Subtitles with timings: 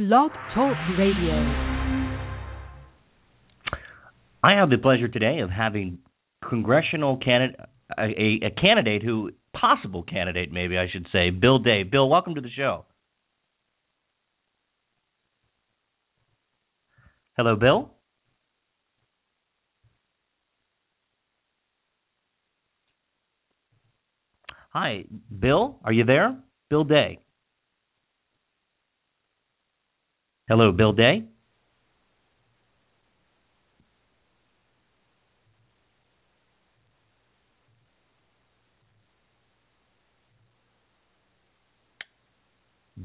[0.00, 1.34] Blog Talk Radio.
[4.42, 5.98] I have the pleasure today of having
[6.48, 7.60] congressional candidate,
[7.98, 11.82] a, a candidate who, possible candidate, maybe I should say, Bill Day.
[11.82, 12.86] Bill, welcome to the show.
[17.36, 17.90] Hello, Bill.
[24.70, 25.04] Hi,
[25.38, 25.78] Bill.
[25.84, 26.38] Are you there?
[26.70, 27.18] Bill Day.
[30.50, 31.26] Hello, Bill Day.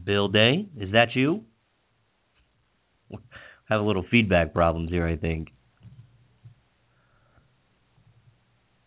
[0.03, 1.43] Bill Day, is that you?
[3.13, 3.17] I
[3.69, 5.49] have a little feedback problems here, I think.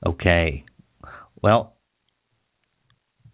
[0.05, 0.65] Okay.
[1.41, 1.77] Well,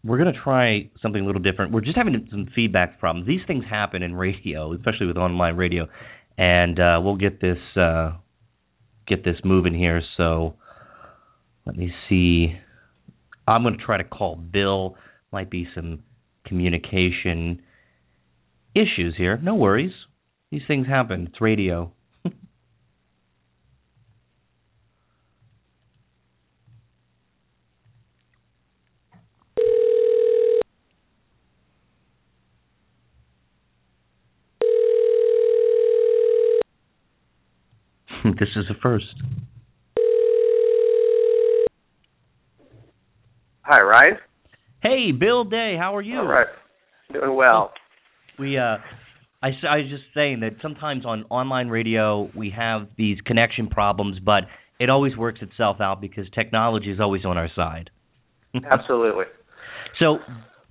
[0.05, 1.73] we're going to try something a little different.
[1.73, 3.27] We're just having some feedback problems.
[3.27, 5.89] These things happen in radio, especially with online radio,
[6.37, 8.12] and uh, we'll get this uh,
[9.06, 10.03] get this moving here.
[10.17, 10.56] So
[11.67, 12.55] let me see.
[13.48, 14.97] I'm going to try to call Bill.
[15.33, 16.03] Might be some
[16.47, 17.62] communication
[18.75, 19.39] issues here.
[19.39, 19.93] No worries.
[20.50, 21.28] These things happen.
[21.31, 21.93] It's radio.
[38.39, 39.07] This is a first.
[43.63, 44.19] Hi, Ryan.
[44.83, 45.77] Hey, Bill Day.
[45.79, 46.19] How are you?
[46.19, 46.47] All right.
[47.12, 47.73] Doing well.
[48.39, 48.77] We uh
[49.43, 54.19] I, I was just saying that sometimes on online radio we have these connection problems,
[54.25, 54.45] but
[54.81, 57.91] it always works itself out because technology is always on our side.
[58.71, 59.25] Absolutely.
[59.99, 60.19] So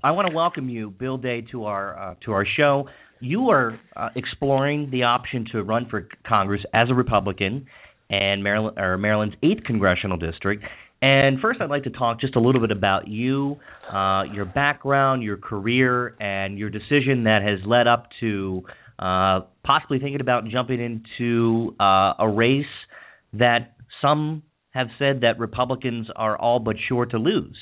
[0.04, 2.90] I want to welcome you, Bill Day, to our uh, to our show.
[3.22, 7.68] You are uh, exploring the option to run for Congress as a Republican
[8.10, 10.66] and Maryland or Maryland's eighth congressional district.
[11.02, 13.56] And first, I'd like to talk just a little bit about you,
[13.90, 18.64] uh, your background, your career, and your decision that has led up to
[19.00, 22.66] uh, possibly thinking about jumping into uh, a race
[23.32, 27.56] that some have said that Republicans are all but sure to lose.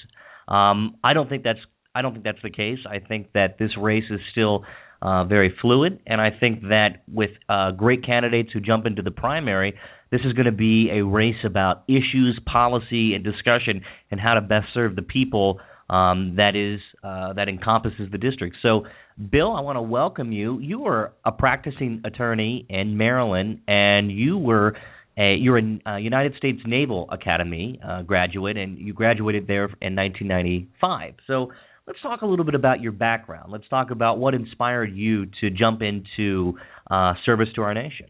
[0.48, 1.60] Um, I don't think that's
[1.94, 2.80] I don't think that's the case.
[2.90, 4.64] I think that this race is still
[5.02, 9.12] uh, very fluid, and I think that with uh, great candidates who jump into the
[9.12, 9.74] primary,
[10.12, 14.42] this is going to be a race about issues, policy, and discussion, and how to
[14.42, 15.60] best serve the people
[15.90, 18.56] um, that is uh, that encompasses the district.
[18.62, 18.86] So,
[19.30, 20.60] Bill, I want to welcome you.
[20.60, 24.78] You are a practicing attorney in Maryland, and you were
[25.18, 29.96] a, you're a uh, United States Naval Academy uh, graduate, and you graduated there in
[29.96, 31.16] 1995.
[31.28, 31.52] So
[31.88, 33.52] let's talk a little bit about your background.
[33.52, 36.58] Let's talk about what inspired you to jump into
[36.90, 38.08] uh, service to our nation.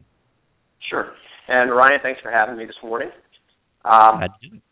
[0.89, 1.11] Sure.
[1.47, 3.09] And Ryan, thanks for having me this morning.
[3.83, 4.21] Um,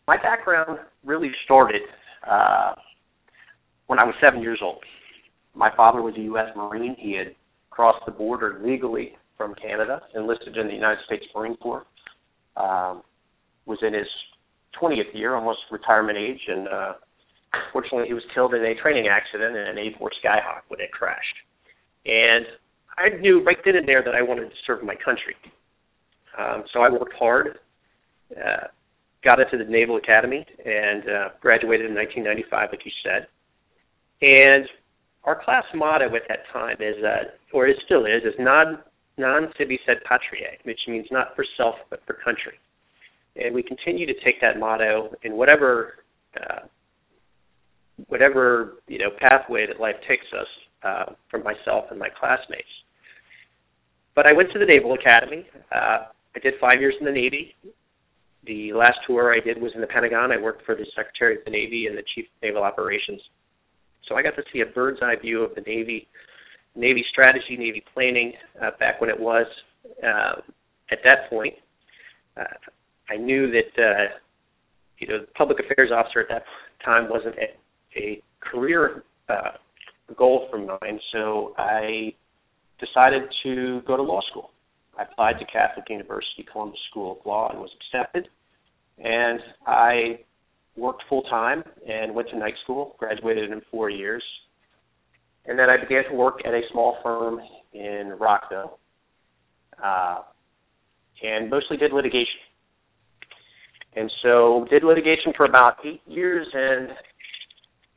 [0.06, 1.82] my background really started
[2.28, 2.74] uh,
[3.86, 4.82] when I was seven years old.
[5.54, 6.46] My father was a U.S.
[6.56, 6.96] Marine.
[6.98, 7.34] He had
[7.70, 11.84] crossed the border legally from Canada, enlisted in the United States Marine Corps.
[12.56, 13.02] Um,
[13.66, 14.06] was in his
[14.80, 16.92] 20th year, almost retirement age, and uh,
[17.72, 21.36] Fortunately, he was killed in a training accident in an A4 Skyhawk when it crashed.
[22.06, 22.46] And
[22.96, 25.34] I knew right then and there that I wanted to serve my country.
[26.38, 27.58] Um, so I worked hard,
[28.36, 28.66] uh,
[29.24, 33.26] got into the Naval Academy, and uh, graduated in 1995, like you said.
[34.22, 34.66] And
[35.24, 38.78] our class motto at that time is, uh, or it still is, is non
[39.18, 42.58] non sibi sed patriae, which means not for self but for country.
[43.36, 46.04] And we continue to take that motto in whatever
[46.36, 46.60] uh,
[48.08, 50.46] whatever you know pathway that life takes us
[50.82, 52.68] uh, for myself and my classmates.
[54.14, 55.46] But I went to the Naval Academy.
[55.74, 57.54] Uh, I did five years in the Navy.
[58.46, 60.32] The last tour I did was in the Pentagon.
[60.32, 63.20] I worked for the Secretary of the Navy and the Chief of Naval Operations.
[64.08, 66.08] So I got to see a bird's eye view of the Navy,
[66.74, 69.46] Navy strategy, Navy planning uh, back when it was.
[70.02, 70.40] Uh,
[70.90, 71.54] at that point,
[72.36, 72.44] uh,
[73.08, 74.14] I knew that uh,
[74.98, 76.44] you know the public affairs officer at that
[76.84, 77.36] time wasn't
[77.96, 79.52] a career uh,
[80.16, 82.12] goal for mine, so I
[82.78, 84.50] decided to go to law school.
[84.98, 88.28] I applied to Catholic University Columbus School of Law and was accepted.
[88.98, 90.20] And I
[90.76, 94.22] worked full time and went to night school, graduated in four years.
[95.46, 97.40] And then I began to work at a small firm
[97.72, 98.78] in Rockville
[99.82, 100.18] uh,
[101.22, 102.40] and mostly did litigation.
[103.96, 106.90] And so did litigation for about eight years and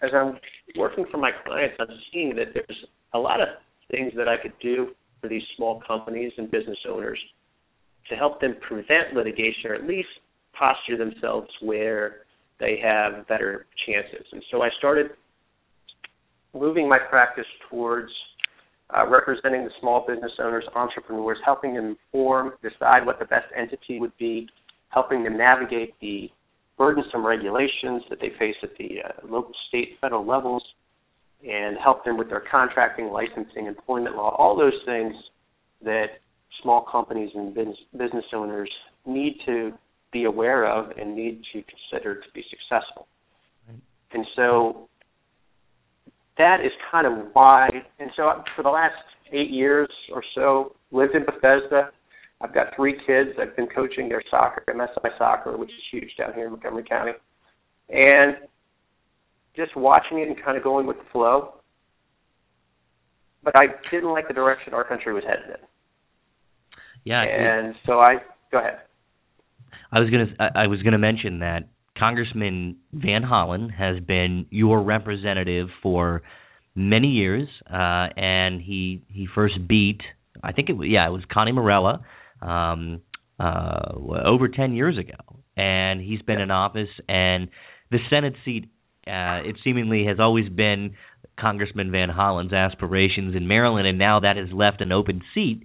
[0.03, 0.38] as I'm
[0.77, 3.47] working for my clients, I'm seeing that there's a lot of
[3.89, 4.89] things that I could do
[5.21, 7.19] for these small companies and business owners
[8.09, 10.09] to help them prevent litigation or at least
[10.57, 12.25] posture themselves where
[12.59, 14.25] they have better chances.
[14.31, 15.11] And so I started
[16.53, 18.11] moving my practice towards
[18.95, 23.99] uh, representing the small business owners, entrepreneurs, helping them form, decide what the best entity
[23.99, 24.47] would be,
[24.89, 26.29] helping them navigate the
[26.77, 30.63] burdensome regulations that they face at the uh, local, state, federal levels,
[31.47, 35.13] and help them with their contracting, licensing, employment law, all those things
[35.83, 36.05] that
[36.61, 38.69] small companies and business, business owners
[39.05, 39.71] need to
[40.11, 43.07] be aware of and need to consider to be successful.
[43.67, 43.79] Right.
[44.13, 44.87] And so
[46.37, 47.69] that is kind of why.
[47.99, 48.95] And so for the last
[49.31, 51.89] eight years or so, lived in Bethesda.
[52.53, 53.31] I've got three kids.
[53.41, 57.13] I've been coaching their soccer, MSI soccer, which is huge down here in Montgomery County,
[57.89, 58.38] and
[59.55, 61.55] just watching it and kind of going with the flow.
[63.44, 65.65] But I didn't like the direction our country was headed in.
[67.05, 68.17] Yeah, and so I
[68.51, 68.79] go ahead.
[69.91, 75.69] I was gonna I was gonna mention that Congressman Van Hollen has been your representative
[75.81, 76.21] for
[76.75, 80.01] many years, uh, and he he first beat
[80.41, 82.01] I think it was yeah it was Connie Morella
[82.44, 83.01] um,
[83.40, 83.94] uh,
[84.25, 87.50] over ten years ago, and he's been in office and
[87.92, 88.66] the Senate seat.
[89.06, 90.95] Uh, it seemingly has always been
[91.40, 95.63] Congressman Van Hollen's aspirations in Maryland, and now that has left an open seat.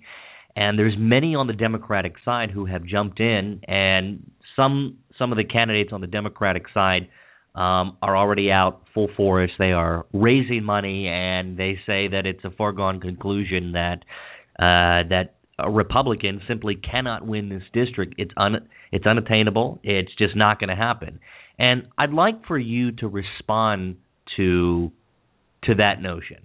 [0.56, 5.38] And there's many on the Democratic side who have jumped in, and some some of
[5.38, 7.08] the candidates on the Democratic side
[7.54, 9.50] um, are already out full force.
[9.58, 13.98] They are raising money, and they say that it's a foregone conclusion that
[14.58, 18.14] uh, that a Republican simply cannot win this district.
[18.18, 19.80] It's un it's unattainable.
[19.82, 21.20] It's just not going to happen.
[21.58, 23.96] And I'd like for you to respond
[24.36, 24.92] to
[25.64, 26.38] to that notion.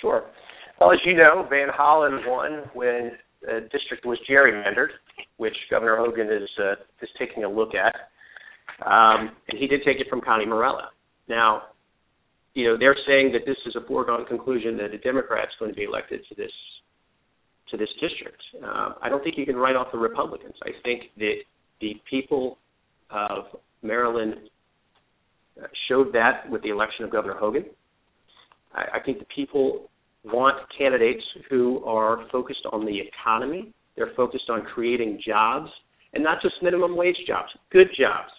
[0.00, 0.24] Sure.
[0.80, 3.12] Well, as you know, Van Hollen won when
[3.42, 4.90] the district was gerrymandered,
[5.38, 6.72] which Governor Hogan is uh,
[7.02, 7.94] is taking a look at,
[8.86, 10.90] um, and he did take it from Connie Morella.
[11.28, 11.62] Now,
[12.54, 15.76] you know, they're saying that this is a foregone conclusion that a Democrat's going to
[15.76, 16.52] be elected to this
[17.70, 18.40] to this district.
[18.62, 20.54] Uh, I don't think you can write off the Republicans.
[20.62, 21.34] I think that
[21.80, 22.58] the people
[23.10, 23.44] of
[23.82, 24.34] Maryland
[25.60, 27.64] uh, showed that with the election of Governor Hogan.
[28.72, 29.90] I, I think the people
[30.24, 33.72] want candidates who are focused on the economy.
[33.96, 35.68] They're focused on creating jobs,
[36.14, 38.30] and not just minimum wage jobs, good jobs.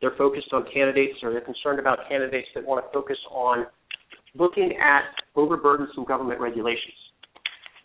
[0.00, 3.66] They're focused on candidates, or they're concerned about candidates that want to focus on
[4.34, 5.02] looking at
[5.36, 6.94] overburdensome government regulations.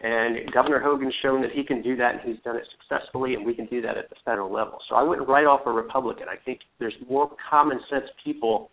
[0.01, 3.45] And Governor Hogan's shown that he can do that, and he's done it successfully, and
[3.45, 4.79] we can do that at the federal level.
[4.87, 6.27] So I wouldn't write off a Republican.
[6.29, 8.71] I think there's more common sense people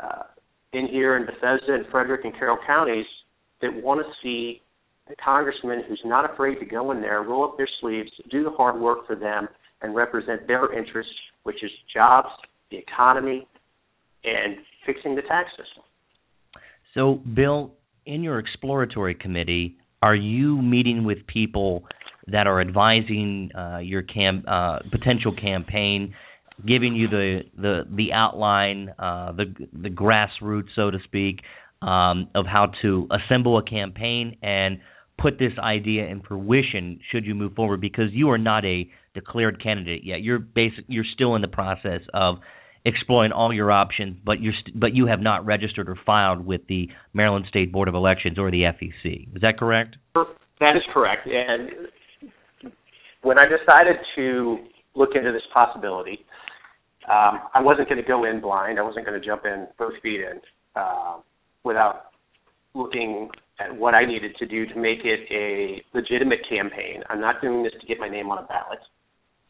[0.00, 0.22] uh,
[0.72, 3.06] in here in Bethesda and Frederick and Carroll counties
[3.60, 4.62] that want to see
[5.10, 8.50] a congressman who's not afraid to go in there, roll up their sleeves, do the
[8.50, 9.48] hard work for them,
[9.82, 11.12] and represent their interests,
[11.42, 12.28] which is jobs,
[12.70, 13.46] the economy,
[14.24, 15.82] and fixing the tax system.
[16.94, 17.72] So, Bill,
[18.06, 21.84] in your exploratory committee, are you meeting with people
[22.26, 26.14] that are advising uh, your cam- uh, potential campaign,
[26.66, 31.40] giving you the the the outline, uh, the the grassroots, so to speak,
[31.80, 34.78] um, of how to assemble a campaign and
[35.18, 39.62] put this idea in fruition should you move forward because you are not a declared
[39.62, 40.22] candidate yet.
[40.22, 42.36] You're basic you're still in the process of
[42.84, 46.62] exploring all your options, but you're st- but you have not registered or filed with
[46.68, 49.34] the Maryland State Board of Elections or the FEC.
[49.34, 49.96] Is that correct?
[50.14, 51.26] That is correct.
[51.26, 52.72] And
[53.22, 54.58] when I decided to
[54.94, 56.24] look into this possibility,
[57.10, 58.78] um, I wasn't going to go in blind.
[58.78, 60.40] I wasn't going to jump in both feet in.
[60.74, 61.18] Uh,
[61.64, 62.06] without
[62.74, 63.28] looking
[63.60, 67.02] at what I needed to do to make it a legitimate campaign.
[67.08, 68.78] I'm not doing this to get my name on a ballot.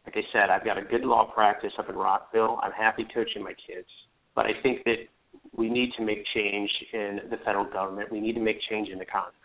[0.05, 2.59] Like I said, I've got a good law practice up in Rockville.
[2.61, 3.87] I'm happy coaching my kids.
[4.35, 5.07] But I think that
[5.55, 8.11] we need to make change in the federal government.
[8.11, 9.35] We need to make change in the Congress.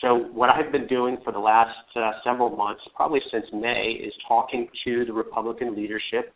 [0.00, 4.12] So what I've been doing for the last uh, several months, probably since May, is
[4.26, 6.34] talking to the Republican leadership,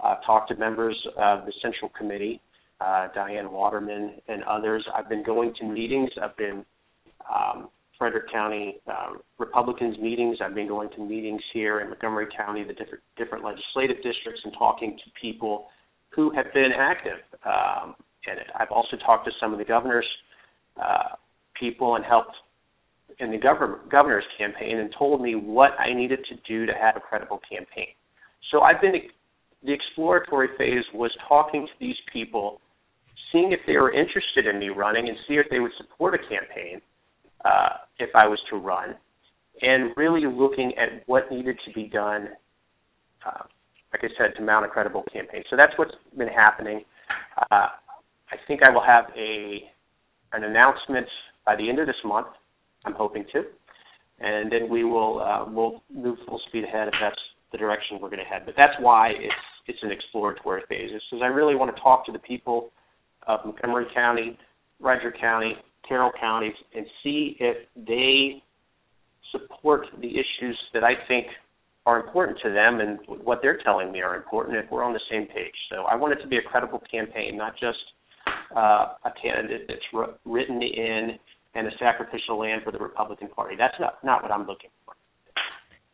[0.00, 2.40] uh, talk to members of the Central Committee,
[2.80, 4.86] uh, Diane Waterman, and others.
[4.94, 6.10] I've been going to meetings.
[6.22, 6.64] I've been
[7.32, 7.68] um,
[8.02, 10.38] Frederick County uh, Republicans meetings.
[10.44, 14.52] I've been going to meetings here in Montgomery County, the different different legislative districts, and
[14.58, 15.66] talking to people
[16.08, 17.18] who have been active.
[17.46, 17.94] Um,
[18.26, 20.06] and I've also talked to some of the governor's
[20.82, 21.14] uh,
[21.54, 22.34] people and helped
[23.20, 26.96] in the governor, governor's campaign and told me what I needed to do to have
[26.96, 27.94] a credible campaign.
[28.50, 28.94] So I've been
[29.62, 32.60] the exploratory phase was talking to these people
[33.30, 36.18] seeing if they were interested in me running and see if they would support a
[36.18, 36.82] campaign
[37.44, 38.94] uh, if I was to run.
[39.60, 42.28] and really looking at what needed to be done.
[43.26, 43.44] Uh,
[43.92, 45.42] like I said, to mount a credible campaign.
[45.50, 46.84] So that's what's been happening.
[47.50, 47.68] Uh,
[48.30, 49.70] I think I will have a
[50.32, 51.06] an announcement
[51.44, 52.28] by the end of this month.
[52.84, 53.44] I'm hoping to,
[54.20, 57.20] and then we will uh, we'll move full speed ahead if that's
[57.52, 58.42] the direction we're going to head.
[58.46, 59.34] But that's why it's
[59.68, 60.90] it's an exploratory phase.
[60.90, 62.70] Because I really want to talk to the people
[63.26, 64.38] of Montgomery County,
[64.80, 65.54] Roger County,
[65.86, 68.42] Carroll counties, and see if they
[69.32, 71.26] support the issues that I think
[71.84, 75.00] are important to them and what they're telling me are important if we're on the
[75.10, 75.54] same page.
[75.70, 77.78] So I want it to be a credible campaign, not just
[78.56, 81.18] uh, a candidate that's written in
[81.54, 83.56] and a sacrificial lamb for the Republican Party.
[83.58, 84.94] That's not not what I'm looking for.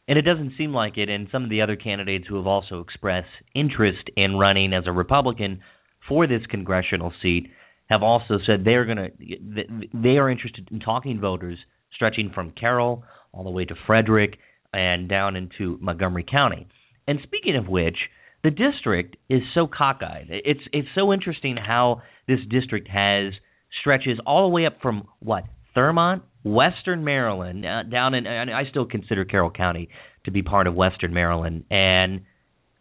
[0.06, 1.08] And it doesn't seem like it.
[1.08, 4.92] And some of the other candidates who have also expressed interest in running as a
[4.92, 5.60] Republican
[6.08, 7.48] for this congressional seat
[7.88, 11.58] have also said they're going to they are interested in talking voters
[11.94, 13.02] stretching from Carroll
[13.32, 14.38] all the way to Frederick
[14.72, 16.68] and down into Montgomery County.
[17.06, 17.96] And speaking of which,
[18.44, 20.26] the district is so cockeyed.
[20.28, 23.32] It's it's so interesting how this district has
[23.80, 25.44] stretches all the way up from what
[25.76, 28.26] Thurmont, Western Maryland, uh, down in.
[28.26, 29.88] And I still consider Carroll County
[30.24, 32.22] to be part of Western Maryland, and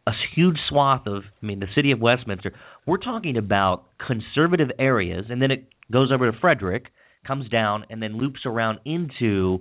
[0.08, 1.24] a huge swath of.
[1.42, 2.54] I mean, the city of Westminster.
[2.86, 6.86] We're talking about conservative areas, and then it goes over to Frederick,
[7.28, 9.60] comes down, and then loops around into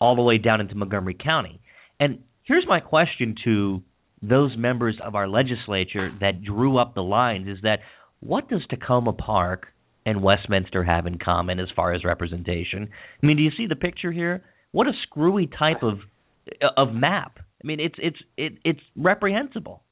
[0.00, 1.60] all the way down into Montgomery County.
[2.00, 3.82] And here's my question to
[4.22, 7.80] those members of our legislature that drew up the lines is that
[8.20, 9.66] what does Takoma Park
[10.06, 12.88] and Westminster have in common as far as representation?
[13.22, 14.42] I mean, do you see the picture here?
[14.70, 15.98] What a screwy type of
[16.76, 17.38] of map.
[17.62, 19.82] I mean, it's it's it, it's reprehensible.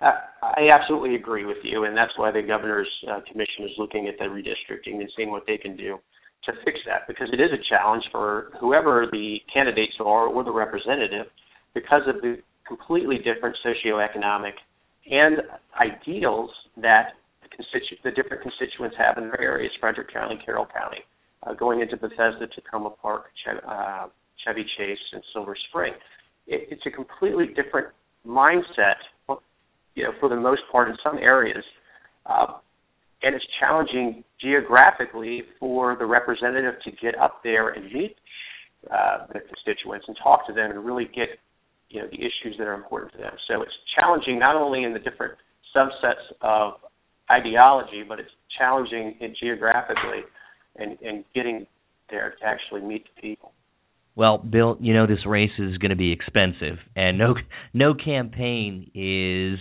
[0.00, 0.12] Uh,
[0.42, 4.18] I absolutely agree with you, and that's why the governor's uh, commission is looking at
[4.18, 5.98] the redistricting and seeing what they can do
[6.44, 10.52] to fix that because it is a challenge for whoever the candidates are or the
[10.52, 11.26] representative
[11.74, 14.52] because of the completely different socioeconomic
[15.10, 15.38] and
[15.80, 17.12] ideals that
[17.42, 21.00] the, constitu- the different constituents have in their areas, Frederick County, Carroll County,
[21.44, 24.06] uh, going into Bethesda, Takoma Park, che- uh,
[24.44, 25.92] Chevy Chase, and Silver Spring.
[26.46, 27.88] It, it's a completely different
[28.26, 28.96] mindset,
[29.94, 31.64] you know, for the most part in some areas.
[32.26, 32.58] Uh,
[33.22, 38.16] and it's challenging geographically for the representative to get up there and meet
[38.92, 41.28] uh, the constituents and talk to them and really get
[41.88, 43.32] you know the issues that are important to them.
[43.48, 45.34] So it's challenging not only in the different
[45.74, 46.74] subsets of
[47.30, 50.22] ideology, but it's challenging in geographically
[50.76, 51.66] and, and getting
[52.10, 53.52] there to actually meet the people.
[54.16, 57.34] Well, Bill, you know this race is going to be expensive, and no
[57.72, 59.58] no campaign is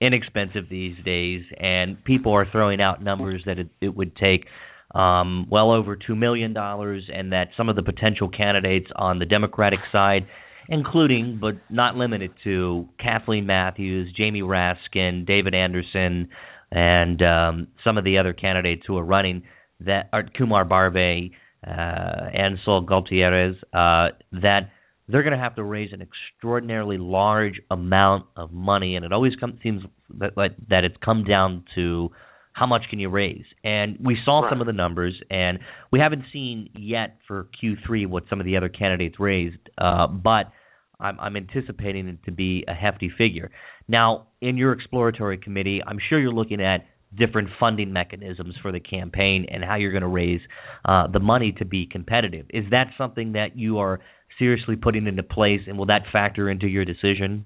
[0.00, 4.46] inexpensive these days, and people are throwing out numbers that it, it would take
[4.92, 9.24] um, well over two million dollars, and that some of the potential candidates on the
[9.24, 10.26] Democratic side,
[10.68, 16.28] including but not limited to Kathleen Matthews, Jamie Raskin, David Anderson,
[16.72, 19.44] and um, some of the other candidates who are running
[19.78, 21.30] that are Kumar Barve
[21.66, 24.70] uh, and Sol Gutierrez, uh, that
[25.08, 29.34] they're going to have to raise an extraordinarily large amount of money, and it always
[29.36, 29.82] comes seems
[30.18, 32.10] that like, that it's come down to
[32.52, 33.44] how much can you raise?
[33.64, 34.50] And we saw right.
[34.50, 35.58] some of the numbers, and
[35.90, 40.52] we haven't seen yet for Q3 what some of the other candidates raised, uh, but
[41.00, 43.50] I'm, I'm anticipating it to be a hefty figure.
[43.88, 46.86] Now, in your exploratory committee, I'm sure you're looking at
[47.18, 50.40] different funding mechanisms for the campaign and how you're going to raise
[50.84, 52.46] uh, the money to be competitive.
[52.50, 54.00] Is that something that you are
[54.38, 57.44] seriously putting into place, and will that factor into your decision?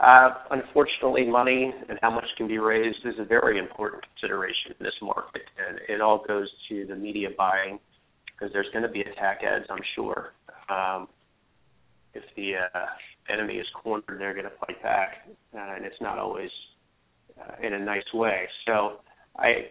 [0.00, 4.84] Uh, unfortunately, money and how much can be raised is a very important consideration in
[4.84, 7.78] this market, and it all goes to the media buying
[8.26, 10.32] because there's going to be attack ads, I'm sure.
[10.68, 11.08] Um,
[12.12, 16.18] if the uh, enemy is cornered, they're going to fight back, uh, and it's not
[16.18, 16.50] always
[17.62, 18.48] in a nice way.
[18.66, 19.00] So,
[19.38, 19.68] I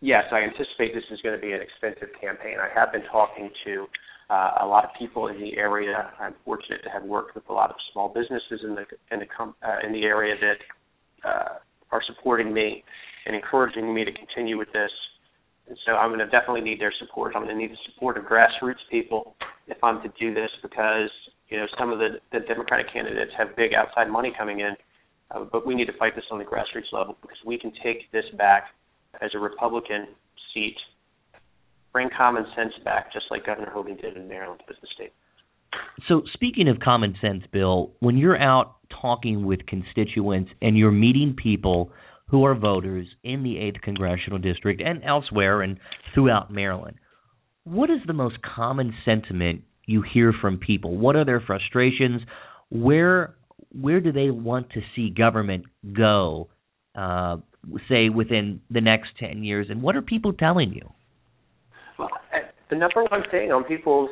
[0.00, 2.56] yes, I anticipate this is going to be an expensive campaign.
[2.60, 3.86] I have been talking to
[4.28, 6.10] uh, a lot of people in the area.
[6.20, 9.26] I'm fortunate to have worked with a lot of small businesses in the in the
[9.26, 11.54] com- uh, in the area that uh,
[11.90, 12.82] are supporting me
[13.26, 14.90] and encouraging me to continue with this.
[15.68, 17.34] And so I'm going to definitely need their support.
[17.36, 19.36] I'm going to need the support of grassroots people
[19.68, 21.10] if I'm to do this because
[21.48, 24.74] you know some of the, the Democratic candidates have big outside money coming in,
[25.34, 28.10] uh, but we need to fight this on the grassroots level because we can take
[28.12, 28.64] this back
[29.20, 30.08] as a Republican
[30.54, 30.76] seat
[31.92, 35.12] bring common sense back, just like Governor Hogan did in Maryland with the state.
[36.08, 41.36] So, speaking of common sense, Bill, when you're out talking with constituents and you're meeting
[41.40, 41.90] people
[42.28, 45.78] who are voters in the 8th Congressional District and elsewhere and
[46.14, 46.96] throughout Maryland,
[47.64, 50.96] what is the most common sentiment you hear from people?
[50.96, 52.22] What are their frustrations?
[52.70, 53.34] Where
[53.78, 55.64] where do they want to see government
[55.96, 56.48] go?
[56.94, 57.36] Uh,
[57.88, 60.90] say within the next ten years, and what are people telling you?
[61.98, 62.10] Well,
[62.68, 64.10] the number one thing on people's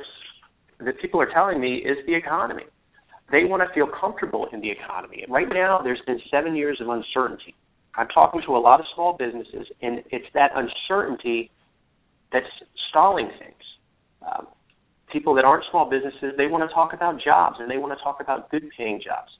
[0.79, 2.63] that people are telling me is the economy.
[3.31, 5.25] They want to feel comfortable in the economy.
[5.29, 7.55] Right now, there's been seven years of uncertainty.
[7.97, 11.51] I'm talking to a lot of small businesses, and it's that uncertainty
[12.33, 12.47] that's
[12.89, 13.63] stalling things.
[14.23, 14.47] Um,
[15.13, 18.03] people that aren't small businesses, they want to talk about jobs and they want to
[18.03, 19.31] talk about good paying jobs.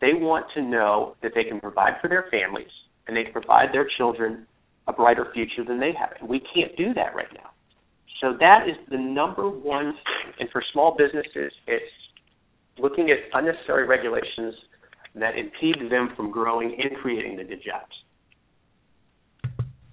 [0.00, 2.72] They want to know that they can provide for their families
[3.06, 4.46] and they can provide their children
[4.86, 6.12] a brighter future than they have.
[6.20, 7.50] And we can't do that right now.
[8.20, 10.32] So that is the number one thing.
[10.40, 11.84] And for small businesses, it's
[12.78, 14.54] looking at unnecessary regulations
[15.14, 17.92] that impede them from growing and creating the good jobs.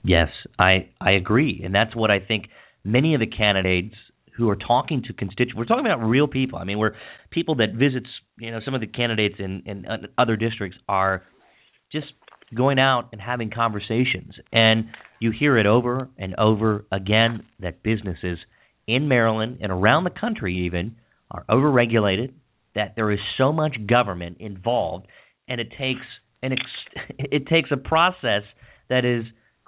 [0.03, 2.45] Yes, I I agree, and that's what I think
[2.83, 3.93] many of the candidates
[4.37, 5.55] who are talking to constituents.
[5.55, 6.59] We're talking about real people.
[6.59, 6.95] I mean, we're
[7.29, 8.07] people that visits.
[8.39, 9.85] You know, some of the candidates in in
[10.17, 11.23] other districts are
[11.91, 12.07] just
[12.55, 14.85] going out and having conversations, and
[15.19, 18.37] you hear it over and over again that businesses
[18.87, 20.95] in Maryland and around the country even
[21.29, 22.33] are overregulated.
[22.73, 25.07] That there is so much government involved,
[25.47, 26.05] and it takes
[26.41, 28.43] an ex- it takes a process
[28.89, 29.25] that is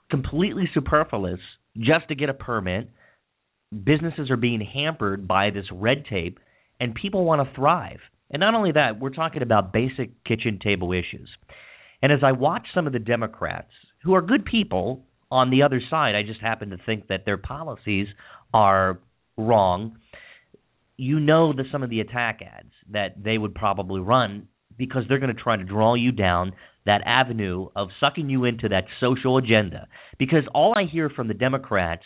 [0.10, 1.40] completely superfluous
[1.78, 2.90] just to get a permit
[3.86, 6.40] businesses are being hampered by this red tape,
[6.80, 8.00] and people want to thrive.
[8.32, 11.30] And not only that, we're talking about basic kitchen table issues.
[12.02, 13.72] And as I watch some of the Democrats,
[14.04, 17.38] who are good people on the other side, I just happen to think that their
[17.38, 18.08] policies
[18.54, 19.00] are
[19.38, 19.98] wrong.
[20.98, 25.20] You know that some of the attack ads that they would probably run because they're
[25.20, 26.54] going to try to draw you down
[26.86, 29.88] that avenue of sucking you into that social agenda.
[30.20, 32.04] Because all I hear from the Democrats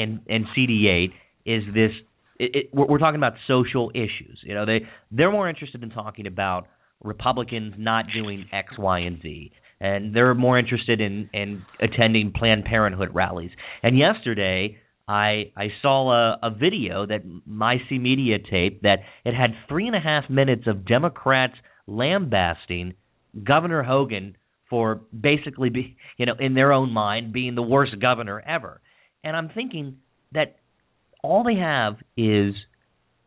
[0.00, 1.12] and and CD8
[1.46, 1.90] is this.
[2.38, 4.40] It, it, we're, talking about social issues.
[4.42, 6.68] You know, they they're more interested in talking about
[7.02, 12.64] Republicans not doing X, Y, and Z, and they're more interested in in attending Planned
[12.64, 13.50] Parenthood rallies.
[13.82, 19.34] And yesterday, I I saw a, a video that My C Media taped that it
[19.34, 21.54] had three and a half minutes of Democrats
[21.86, 22.94] lambasting
[23.44, 24.36] Governor Hogan
[24.68, 28.80] for basically be you know in their own mind being the worst governor ever.
[29.24, 29.96] And I'm thinking
[30.32, 30.56] that
[31.22, 32.54] all they have is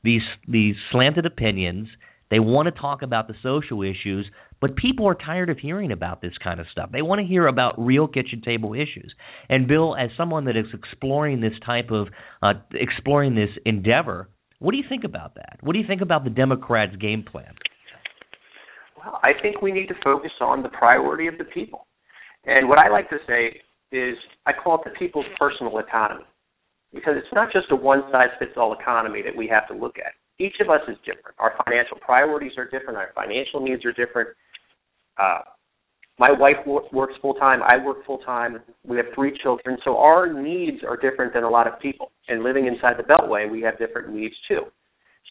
[0.03, 1.87] these these slanted opinions.
[2.31, 4.25] They want to talk about the social issues,
[4.59, 6.89] but people are tired of hearing about this kind of stuff.
[6.91, 9.13] They want to hear about real kitchen table issues.
[9.49, 12.07] And Bill, as someone that is exploring this type of
[12.41, 14.29] uh, exploring this endeavor,
[14.59, 15.59] what do you think about that?
[15.61, 17.53] What do you think about the Democrats' game plan?
[18.97, 21.85] Well, I think we need to focus on the priority of the people.
[22.45, 23.59] And what I like to say
[23.93, 26.25] is I call it the people's personal economy
[26.93, 29.97] because it's not just a one size fits all economy that we have to look
[29.97, 30.13] at.
[30.39, 31.37] Each of us is different.
[31.39, 32.97] Our financial priorities are different.
[32.97, 34.29] Our financial needs are different.
[35.17, 35.39] Uh,
[36.19, 37.61] my wife works full time.
[37.63, 38.59] I work full time.
[38.85, 42.11] We have three children, so our needs are different than a lot of people.
[42.27, 44.61] And living inside the Beltway, we have different needs too.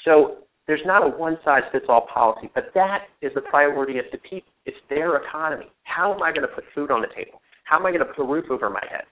[0.04, 4.06] So there's not a one size fits all policy, but that is the priority of
[4.10, 4.52] the people.
[4.66, 5.66] It's their economy.
[5.84, 7.41] How am I going to put food on the table?
[7.72, 9.04] How am I going to put a roof over my head?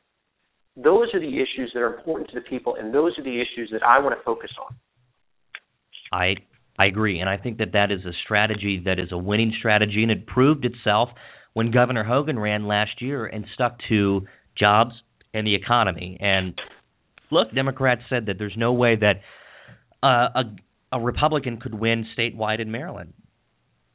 [0.77, 3.71] Those are the issues that are important to the people, and those are the issues
[3.73, 4.77] that I want to focus on.
[6.13, 6.35] I
[6.79, 10.03] I agree, and I think that that is a strategy that is a winning strategy,
[10.03, 11.09] and it proved itself
[11.55, 14.27] when Governor Hogan ran last year and stuck to
[14.59, 14.93] jobs
[15.33, 16.19] and the economy.
[16.21, 16.53] And
[17.31, 19.23] look, Democrats said that there's no way that
[20.03, 20.43] uh,
[20.93, 23.15] a a Republican could win statewide in Maryland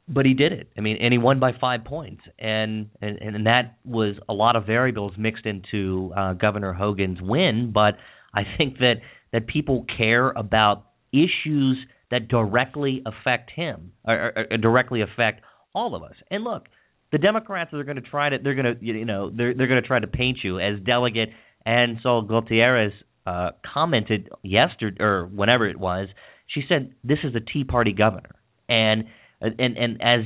[0.08, 0.70] but he did it.
[0.76, 4.56] I mean, and he won by five points, and and and that was a lot
[4.56, 7.72] of variables mixed into uh, Governor Hogan's win.
[7.74, 7.94] But
[8.32, 8.94] I think that
[9.32, 11.78] that people care about issues
[12.10, 15.42] that directly affect him or, or, or directly affect
[15.74, 16.14] all of us.
[16.30, 16.66] And look,
[17.10, 19.82] the Democrats are going to try to they're going to you know they're they're going
[19.82, 21.30] to try to paint you as delegate
[21.64, 22.92] Ana Sol Gutierrez
[23.26, 26.08] uh, commented yesterday or whenever it was.
[26.46, 28.36] She said this is a Tea Party governor
[28.68, 29.04] and
[29.40, 30.20] and and as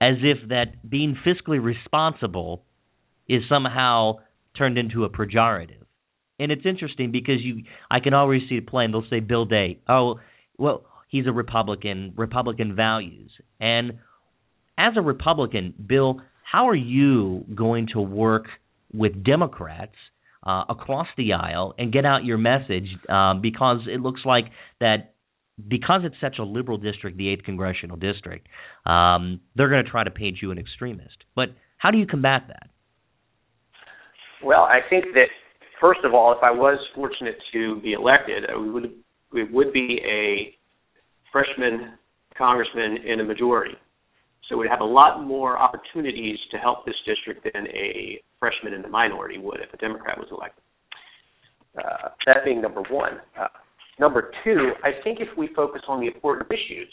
[0.00, 2.64] as if that being fiscally responsible
[3.28, 4.14] is somehow
[4.56, 5.84] turned into a pejorative.
[6.40, 8.92] And it's interesting because you I can always see it playing.
[8.92, 9.78] They'll say Bill Day.
[9.88, 10.20] Oh,
[10.56, 13.30] well, he's a Republican, Republican values.
[13.60, 13.98] And
[14.78, 18.46] as a Republican, Bill, how are you going to work
[18.92, 19.96] with Democrats
[20.46, 22.88] uh, across the aisle and get out your message?
[23.08, 24.44] Um, because it looks like
[24.80, 25.14] that
[25.66, 28.46] because it's such a liberal district, the eighth congressional district,
[28.86, 31.24] um, they're going to try to paint you an extremist.
[31.34, 32.68] But how do you combat that?
[34.44, 35.28] Well, I think that
[35.80, 38.92] first of all, if I was fortunate to be elected, we would
[39.34, 40.54] it would be a
[41.32, 41.94] freshman
[42.36, 43.74] congressman in a majority.
[44.48, 48.80] So we'd have a lot more opportunities to help this district than a freshman in
[48.80, 50.62] the minority would if a Democrat was elected.
[51.76, 53.20] Uh, that being number one.
[53.38, 53.48] Uh,
[53.98, 56.92] number two, I think if we focus on the important issues,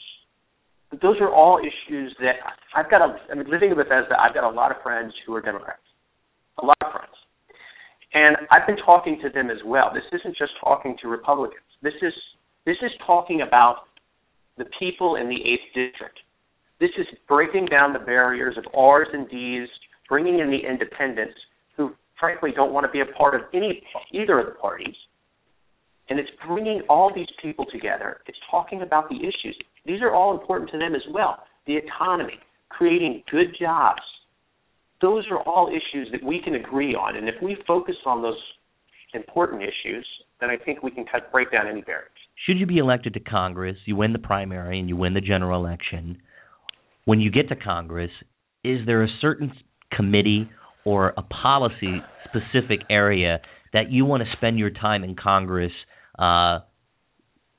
[1.01, 2.35] those are all issues that
[2.75, 3.01] I've got.
[3.01, 5.81] A, I mean, living in Bethesda, I've got a lot of friends who are Democrats,
[6.61, 7.15] a lot of friends,
[8.13, 9.91] and I've been talking to them as well.
[9.93, 11.65] This isn't just talking to Republicans.
[11.81, 12.13] This is
[12.65, 13.85] this is talking about
[14.57, 16.19] the people in the eighth district.
[16.79, 19.69] This is breaking down the barriers of R's and D's,
[20.09, 21.35] bringing in the independents
[21.77, 24.95] who, frankly, don't want to be a part of any either of the parties.
[26.09, 28.17] And it's bringing all these people together.
[28.27, 29.57] It's talking about the issues.
[29.85, 31.39] These are all important to them as well.
[31.65, 32.39] The economy,
[32.69, 34.01] creating good jobs.
[35.01, 37.15] Those are all issues that we can agree on.
[37.15, 38.37] And if we focus on those
[39.13, 40.05] important issues,
[40.39, 42.09] then I think we can cut, break down any barriers.
[42.45, 45.59] Should you be elected to Congress, you win the primary and you win the general
[45.59, 46.21] election
[47.05, 48.11] when you get to Congress,
[48.63, 49.53] is there a certain
[49.95, 50.49] committee
[50.83, 53.39] or a policy specific area
[53.73, 55.71] that you want to spend your time in Congress
[56.19, 56.59] uh,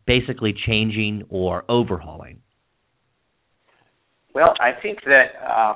[0.07, 2.41] basically changing or overhauling?
[4.35, 5.75] Well, I think that uh,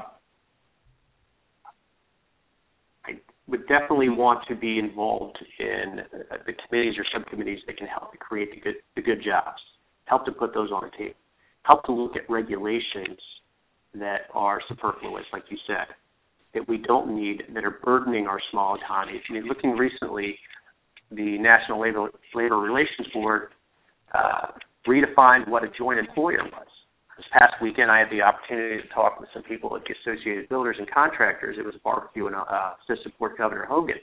[3.07, 3.13] I
[3.47, 8.13] would definitely want to be involved in uh, the committees or subcommittees that can help
[8.13, 9.61] to create the good the good jobs,
[10.05, 11.19] help to put those on the table,
[11.63, 13.19] help to look at regulations
[13.95, 15.87] that are superfluous, like you said,
[16.55, 19.23] that we don't need, that are burdening our small economies.
[19.29, 20.39] I mean, looking recently,
[21.11, 23.49] the National Labor, Labor Relations Board
[24.15, 24.49] uh,
[24.87, 26.67] redefined what a joint employer was.
[27.17, 30.49] This past weekend, I had the opportunity to talk with some people at the Associated
[30.49, 31.57] Builders and Contractors.
[31.59, 33.97] It was a barbecue and uh, to support Governor Hogan.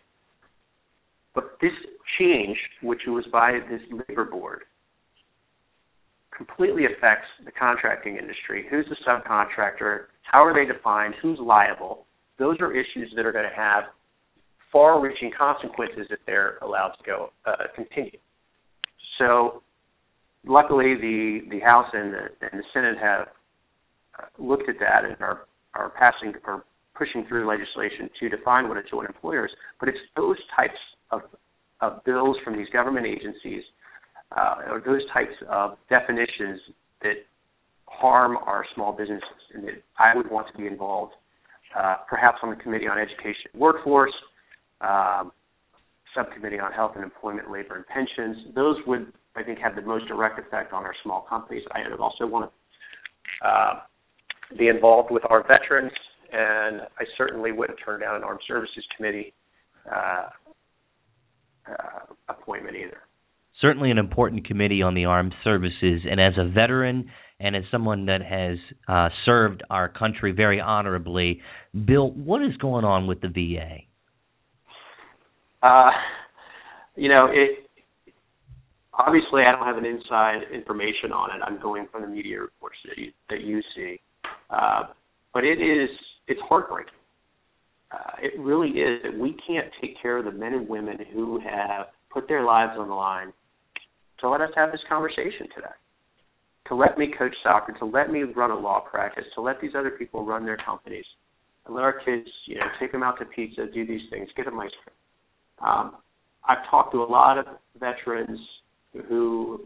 [1.34, 1.72] But this
[2.20, 4.64] change, which was by this labor board,
[6.36, 8.68] completely affects the contracting industry.
[8.70, 10.06] Who's the subcontractor?
[10.22, 11.16] How are they defined?
[11.22, 12.06] Who's liable?
[12.38, 13.86] Those are issues that are going to have
[14.72, 18.18] far-reaching consequences if they're allowed to go uh, continue.
[19.18, 19.64] So,
[20.46, 23.28] luckily, the the House and the, and the Senate have
[24.20, 28.78] uh, looked at that and are are passing or pushing through legislation to define what
[28.78, 29.52] a joint employer is.
[29.80, 30.80] But it's those types
[31.12, 31.22] of
[31.82, 33.64] of bills from these government agencies
[34.36, 36.60] uh, or those types of definitions
[37.02, 37.26] that
[37.86, 41.14] harm our small businesses, and that I would want to be involved,
[41.78, 44.14] uh, perhaps on the Committee on Education and Workforce,
[44.82, 45.32] um,
[46.16, 48.54] Subcommittee on Health and Employment, Labor and Pensions.
[48.56, 51.64] Those would, I think, have the most direct effect on our small companies.
[51.72, 52.52] I also want
[53.42, 53.74] to uh,
[54.58, 55.92] be involved with our veterans,
[56.32, 59.34] and I certainly wouldn't turn down an Armed Services Committee
[59.92, 60.30] uh,
[61.68, 63.02] uh appointment either
[63.62, 66.02] certainly an important committee on the armed services.
[66.10, 67.10] And as a veteran
[67.40, 71.42] and as someone that has uh, served our country very honorably,
[71.86, 73.87] Bill, what is going on with the VA?
[75.62, 75.92] Uh,
[76.96, 77.64] you know, it.
[78.94, 81.44] Obviously, I don't have an inside information on it.
[81.46, 84.00] I'm going from the media reports that you that you see,
[84.50, 84.84] uh,
[85.34, 85.90] but it is
[86.28, 86.94] it's heartbreaking.
[87.92, 91.40] Uh, it really is that we can't take care of the men and women who
[91.40, 93.32] have put their lives on the line
[94.20, 95.76] to let us have this conversation today,
[96.68, 99.72] to let me coach soccer, to let me run a law practice, to let these
[99.78, 101.06] other people run their companies,
[101.66, 104.46] and let our kids, you know, take them out to pizza, do these things, get
[104.46, 104.97] them ice cream.
[105.66, 105.96] Um,
[106.48, 107.46] I've talked to a lot of
[107.80, 108.40] veterans
[109.08, 109.62] who,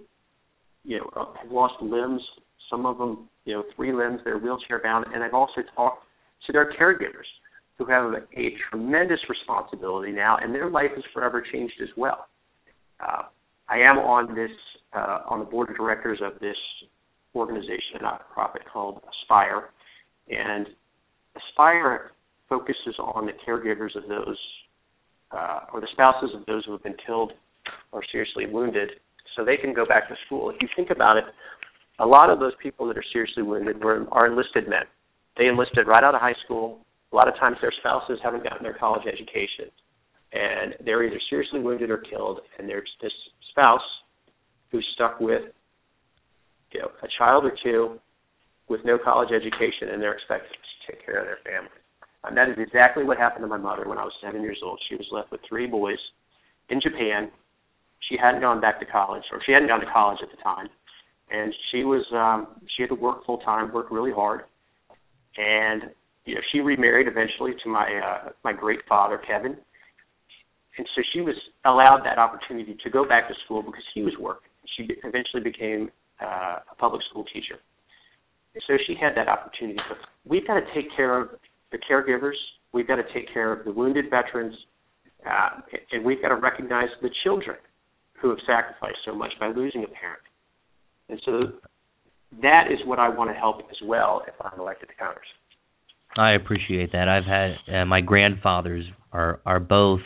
[0.84, 2.22] you know, have lost limbs.
[2.70, 4.20] Some of them, you know, three limbs.
[4.24, 6.04] They're wheelchair bound, and I've also talked
[6.48, 7.30] to their caregivers
[7.78, 12.28] who have a tremendous responsibility now, and their life is forever changed as well.
[13.00, 13.24] Uh,
[13.70, 14.52] I am on this
[14.94, 16.58] uh, on the board of directors of this
[17.34, 19.70] organization, a nonprofit called Aspire,
[20.30, 20.68] and
[21.36, 22.12] Aspire
[22.50, 24.38] focuses on the caregivers of those
[25.34, 27.34] uh, or the spouses of those who have been killed
[27.92, 28.90] or seriously wounded,
[29.36, 30.50] so they can go back to school.
[30.50, 31.24] If you think about it,
[32.00, 34.84] a lot of those people that are seriously wounded were are enlisted men.
[35.38, 36.80] They enlisted right out of high school.
[37.12, 39.72] A lot of times their spouses haven't gotten their college education,
[40.34, 43.12] and they're either seriously wounded or killed, and there's this
[43.52, 43.82] spouse
[44.72, 45.44] who's stuck with
[46.72, 48.00] you know a child or two
[48.72, 51.81] with no college education and they're expected to take care of their family.
[52.24, 54.80] And that is exactly what happened to my mother when I was seven years old.
[54.90, 55.98] She was left with three boys
[56.70, 57.32] in Japan.
[58.10, 60.68] She hadn't gone back to college, or she hadn't gone to college at the time,
[61.32, 64.42] and she was um, she had to work full time, work really hard,
[65.38, 65.84] and
[66.26, 69.56] you know she remarried eventually to my uh, my great father Kevin,
[70.78, 74.14] and so she was allowed that opportunity to go back to school because he was
[74.20, 74.50] working.
[74.78, 75.90] She eventually became
[76.22, 77.60] uh, a public school teacher.
[78.68, 79.80] So she had that opportunity.
[79.88, 81.30] But we've got to take care of
[81.72, 82.36] the caregivers.
[82.74, 84.56] We've got to take care of the wounded veterans,
[85.26, 87.58] uh, and we've got to recognize the children
[88.22, 90.22] who have sacrificed so much by losing a parent.
[91.10, 91.52] And so
[92.42, 95.28] that is what I want to help as well if I'm elected to Congress.
[96.18, 97.08] I appreciate that.
[97.08, 100.02] I've had uh, my grandfathers are are both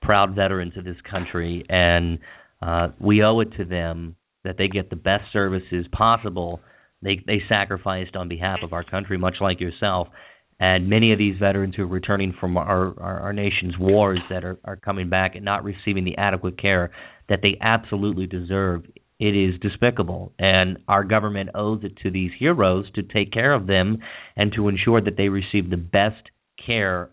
[0.00, 2.18] proud veterans of this country, and
[2.60, 6.60] uh, we owe it to them that they get the best services possible.
[7.02, 10.08] They they sacrificed on behalf of our country, much like yourself.
[10.62, 14.44] And many of these veterans who are returning from our, our, our nation's wars that
[14.44, 16.92] are, are coming back and not receiving the adequate care
[17.28, 18.84] that they absolutely deserve
[19.18, 20.32] it is despicable.
[20.38, 23.98] And our government owes it to these heroes to take care of them
[24.36, 26.30] and to ensure that they receive the best
[26.64, 27.10] care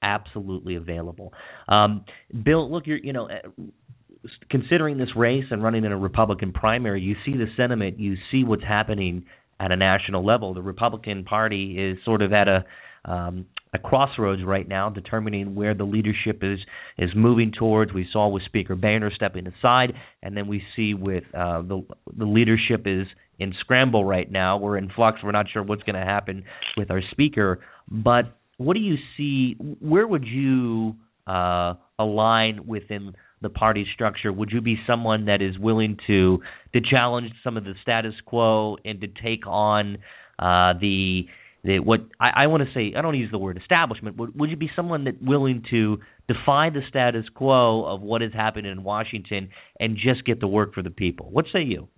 [0.00, 1.32] absolutely available.
[1.68, 2.04] Um,
[2.44, 7.00] Bill, look, you're, you know, uh, considering this race and running in a Republican primary,
[7.00, 9.24] you see the sentiment, you see what's happening
[9.58, 10.54] at a national level.
[10.54, 12.64] The Republican Party is sort of at a
[13.04, 16.58] um, a crossroads right now, determining where the leadership is
[16.98, 17.92] is moving towards.
[17.92, 21.84] We saw with Speaker Boehner stepping aside, and then we see with uh, the
[22.16, 23.06] the leadership is
[23.38, 24.58] in scramble right now.
[24.58, 25.18] We're in flux.
[25.22, 26.44] We're not sure what's going to happen
[26.76, 27.60] with our speaker.
[27.90, 29.56] But what do you see?
[29.80, 34.32] Where would you uh, align within the party structure?
[34.32, 36.40] Would you be someone that is willing to
[36.74, 39.98] to challenge some of the status quo and to take on
[40.38, 41.26] uh, the
[41.64, 44.16] what I, I want to say I don't use the word establishment.
[44.16, 45.98] Would, would you be someone that willing to
[46.28, 50.74] defy the status quo of what is happening in Washington and just get to work
[50.74, 51.30] for the people?
[51.30, 51.88] What say you?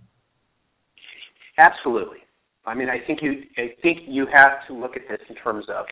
[1.59, 2.19] Absolutely.
[2.67, 5.65] I mean, I think you I think you have to look at this in terms
[5.69, 5.87] of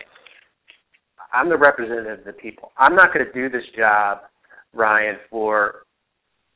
[1.32, 2.72] I'm the representative of the people.
[2.76, 4.18] I'm not going to do this job,
[4.74, 5.86] Ryan, for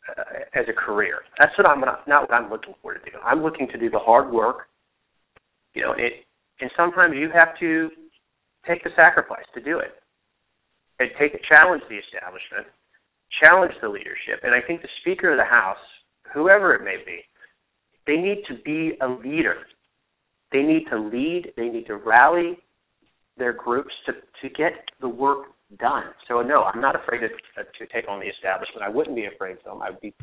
[0.08, 0.22] uh,
[0.54, 1.20] as a career.
[1.38, 3.16] That's what I'm not, not what I'm looking for to do.
[3.24, 4.68] I'm looking to do the hard work.
[5.74, 6.26] You know, it
[6.60, 7.90] and sometimes you have to
[8.66, 9.92] take the sacrifice to do it
[10.98, 12.66] and take a challenge the establishment,
[13.42, 14.40] challenge the leadership.
[14.42, 15.76] And I think the Speaker of the House,
[16.32, 17.20] whoever it may be,
[18.06, 19.56] they need to be a leader.
[20.52, 21.52] They need to lead.
[21.56, 22.58] They need to rally
[23.36, 26.04] their groups to to get the work done.
[26.28, 28.82] So no, I'm not afraid to to take on the establishment.
[28.82, 29.82] I wouldn't be afraid of them.
[29.82, 30.14] I would be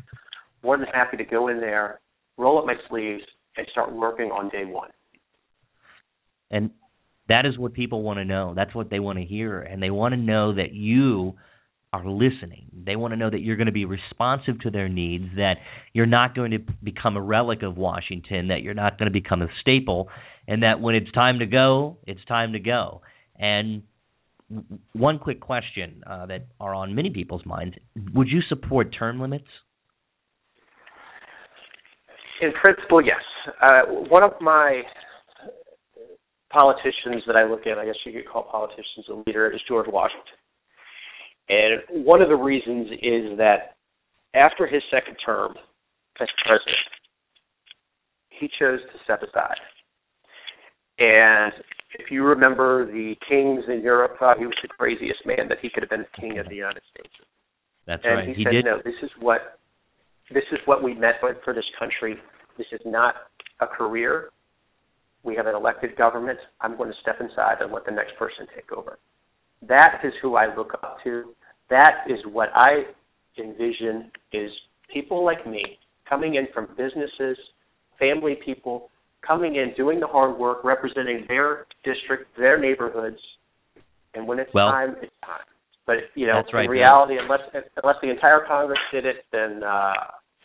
[0.62, 2.00] more than happy to go in there,
[2.38, 3.22] roll up my sleeves,
[3.56, 4.90] and start working on day one.
[6.54, 6.70] And
[7.28, 8.54] that is what people want to know.
[8.54, 9.60] That's what they want to hear.
[9.60, 11.34] And they want to know that you
[11.92, 12.70] are listening.
[12.86, 15.54] They want to know that you're going to be responsive to their needs, that
[15.92, 19.42] you're not going to become a relic of Washington, that you're not going to become
[19.42, 20.08] a staple,
[20.46, 23.02] and that when it's time to go, it's time to go.
[23.36, 23.82] And
[24.92, 27.74] one quick question uh, that are on many people's minds
[28.14, 29.48] would you support term limits?
[32.42, 33.22] In principle, yes.
[33.62, 34.82] Uh, one of my
[36.54, 39.88] politicians that I look at, I guess you could call politicians a leader, is George
[39.90, 40.38] Washington.
[41.48, 43.74] And one of the reasons is that
[44.34, 45.54] after his second term
[46.20, 46.88] as president,
[48.30, 49.58] he chose to step aside.
[50.98, 51.52] And
[51.98, 55.68] if you remember, the kings in Europe thought he was the craziest man that he
[55.68, 57.14] could have been king of the United States.
[57.86, 58.28] That's and right.
[58.28, 58.64] he, he said, did.
[58.64, 59.58] "No, this is what
[60.30, 62.16] this is what we meant for this country.
[62.56, 63.14] This is not
[63.60, 64.30] a career
[65.24, 66.38] we have an elected government.
[66.60, 68.98] I'm going to step inside and let the next person take over.
[69.66, 71.34] That is who I look up to.
[71.70, 72.84] That is what I
[73.38, 74.50] envision is
[74.92, 75.62] people like me
[76.08, 77.38] coming in from businesses,
[77.98, 78.90] family people,
[79.26, 83.18] coming in, doing the hard work, representing their district, their neighborhoods,
[84.14, 85.40] and when it's well, time, it's time.
[85.86, 87.40] But you know, right, in reality, unless
[87.82, 89.92] unless the entire Congress did it, then uh,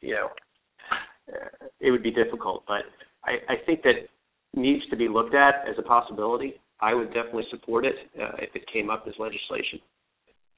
[0.02, 0.28] you know,
[1.80, 2.63] it would be difficult.
[2.68, 2.84] But
[3.26, 4.08] I, I think that
[4.56, 8.56] needs to be looked at as a possibility, I would definitely support it uh, if
[8.56, 9.80] it came up as legislation.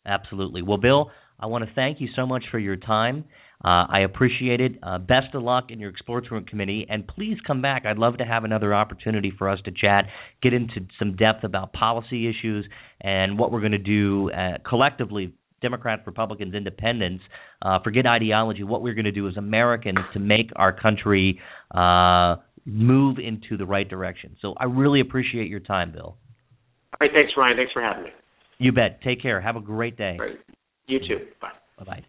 [0.06, 0.62] Absolutely.
[0.62, 3.26] Well, Bill, I want to thank you so much for your time.
[3.64, 4.74] Uh, I appreciate it.
[4.82, 7.86] Uh, best of luck in your exploratory committee, and please come back.
[7.86, 10.06] I'd love to have another opportunity for us to chat,
[10.42, 12.66] get into some depth about policy issues
[13.02, 17.24] and what we're going to do uh, collectively Democrats, Republicans, Independents,
[17.62, 18.64] uh, forget ideology.
[18.64, 23.66] What we're going to do as Americans to make our country uh, move into the
[23.66, 24.36] right direction.
[24.42, 26.18] So I really appreciate your time, Bill.
[26.94, 27.58] All right, thanks, Ryan.
[27.58, 28.10] Thanks for having me.
[28.60, 29.02] You bet.
[29.02, 29.42] Take care.
[29.42, 30.16] Have a great day.
[30.18, 30.38] Great.
[30.88, 31.26] You too.
[31.42, 31.50] Bye.
[31.78, 32.06] Bye bye.